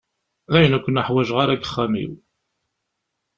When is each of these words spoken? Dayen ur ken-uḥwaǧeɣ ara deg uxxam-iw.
Dayen 0.51 0.75
ur 0.77 0.83
ken-uḥwaǧeɣ 0.83 1.37
ara 1.43 1.55
deg 1.57 1.63
uxxam-iw. 1.65 2.13